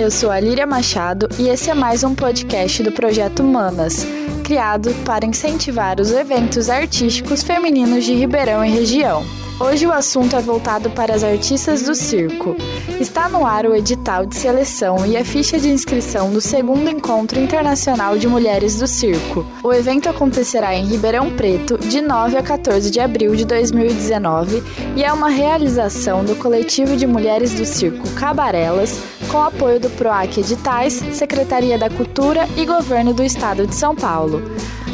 Eu 0.00 0.10
sou 0.10 0.30
a 0.30 0.40
Líria 0.40 0.66
Machado 0.66 1.28
e 1.38 1.46
esse 1.46 1.68
é 1.68 1.74
mais 1.74 2.02
um 2.02 2.14
podcast 2.14 2.82
do 2.82 2.90
Projeto 2.90 3.44
Manas, 3.44 4.06
criado 4.42 4.94
para 5.04 5.26
incentivar 5.26 6.00
os 6.00 6.10
eventos 6.10 6.70
artísticos 6.70 7.42
femininos 7.42 8.06
de 8.06 8.14
Ribeirão 8.14 8.64
e 8.64 8.70
região. 8.70 9.22
Hoje 9.60 9.86
o 9.86 9.92
assunto 9.92 10.34
é 10.34 10.40
voltado 10.40 10.88
para 10.88 11.14
as 11.14 11.22
artistas 11.22 11.82
do 11.82 11.94
circo. 11.94 12.56
Está 12.98 13.28
no 13.28 13.44
ar 13.44 13.66
o 13.66 13.76
edital 13.76 14.24
de 14.24 14.34
seleção 14.34 15.04
e 15.04 15.18
a 15.18 15.24
ficha 15.24 15.58
de 15.58 15.68
inscrição 15.68 16.32
do 16.32 16.40
segundo 16.40 16.88
Encontro 16.88 17.38
Internacional 17.38 18.16
de 18.16 18.26
Mulheres 18.26 18.78
do 18.78 18.86
Circo. 18.86 19.44
O 19.62 19.70
evento 19.70 20.08
acontecerá 20.08 20.74
em 20.74 20.86
Ribeirão 20.86 21.30
Preto 21.36 21.76
de 21.76 22.00
9 22.00 22.38
a 22.38 22.42
14 22.42 22.90
de 22.90 23.00
abril 23.00 23.36
de 23.36 23.44
2019 23.44 24.62
e 24.96 25.04
é 25.04 25.12
uma 25.12 25.28
realização 25.28 26.24
do 26.24 26.34
coletivo 26.36 26.96
de 26.96 27.06
mulheres 27.06 27.52
do 27.52 27.66
circo 27.66 28.08
Cabarelas, 28.14 28.98
com 29.30 29.42
apoio 29.42 29.78
do 29.78 29.90
PROAC 29.90 30.38
Editais, 30.38 30.94
Secretaria 31.12 31.76
da 31.76 31.90
Cultura 31.90 32.48
e 32.56 32.64
Governo 32.64 33.12
do 33.12 33.22
Estado 33.22 33.66
de 33.66 33.74
São 33.74 33.94
Paulo. 33.94 34.42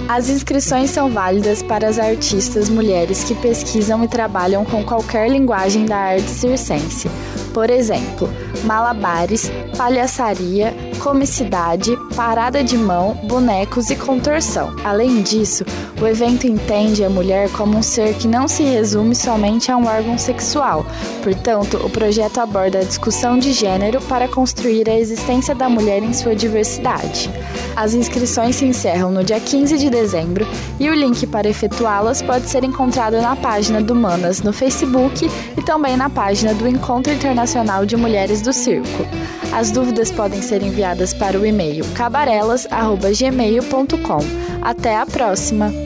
As 0.09 0.29
inscrições 0.29 0.91
são 0.91 1.11
válidas 1.11 1.65
para 1.65 1.89
as 1.89 1.99
artistas 1.99 2.69
mulheres 2.69 3.25
que 3.25 3.35
pesquisam 3.35 4.05
e 4.05 4.09
trabalham 4.09 4.65
com 4.65 4.85
qualquer 4.85 5.29
linguagem 5.29 5.85
da 5.85 5.97
arte 5.97 6.31
circense. 6.31 7.09
Por 7.53 7.71
exemplo, 7.71 8.29
malabares, 8.65 9.51
palhaçaria, 9.77 10.73
comicidade, 10.97 11.97
parada 12.15 12.63
de 12.63 12.77
mão, 12.77 13.15
bonecos 13.25 13.91
e 13.91 13.97
contorção. 13.97 14.75
Além 14.85 15.23
disso, 15.23 15.65
o 16.01 16.07
evento 16.07 16.47
entende 16.47 17.05
a 17.05 17.11
mulher 17.11 17.51
como 17.53 17.79
um 17.79 17.83
ser 17.83 18.15
que 18.15 18.27
não 18.27 18.49
se 18.49 18.63
resume 18.63 19.15
somente 19.15 19.71
a 19.71 19.77
um 19.77 19.87
órgão 19.87 20.19
sexual. 20.19 20.85
Portanto, 21.23 21.79
o 21.85 21.91
projeto 21.91 22.39
aborda 22.39 22.79
a 22.79 22.85
discussão 22.85 23.39
de 23.39 23.53
gênero 23.53 24.01
para 24.03 24.29
construir 24.29 24.89
a 24.89 24.99
existência 24.99 25.55
da 25.55 25.69
mulher 25.69 26.03
em 26.03 26.13
sua 26.13 26.35
diversidade. 26.35 27.31
As 27.77 27.93
inscrições 27.93 28.57
se 28.57 28.65
encerram 28.65 29.11
no 29.11 29.23
dia 29.23 29.39
15 29.39 29.77
de 29.77 29.91
dezembro 29.91 30.47
e 30.81 30.89
o 30.89 30.95
link 30.95 31.27
para 31.27 31.49
efetuá-las 31.49 32.23
pode 32.23 32.49
ser 32.49 32.65
encontrado 32.65 33.21
na 33.21 33.37
página 33.37 33.83
do 33.83 33.95
Manas 33.95 34.41
no 34.43 34.53
Facebook 34.53 35.31
e 35.57 35.63
também 35.63 35.97
na 35.97 36.09
página 36.09 36.55
do 36.55 36.67
Encontro 36.67 37.13
Internacional 37.13 37.85
de 37.85 37.97
Mulheres 37.97 38.41
do 38.41 38.53
Circo. 38.53 39.07
As 39.53 39.71
dúvidas 39.71 40.11
podem 40.11 40.43
ser 40.43 40.63
enviadas 40.63 40.86
para 41.15 41.39
o 41.39 41.47
e-mail 41.47 41.85
cabarelas.gmail.com. 41.95 44.21
Até 44.63 44.97
a 44.97 45.07
próxima! 45.07 45.86